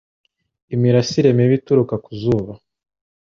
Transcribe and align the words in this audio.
Imirasire 0.73 1.29
mibi 1.37 1.55
ituruka 1.59 1.95
ku 2.03 2.11
zuba 2.21 2.53